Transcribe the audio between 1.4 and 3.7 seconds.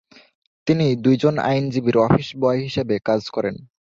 আইনজীবীর অফিস বয় হিসেবে কাজ করেন।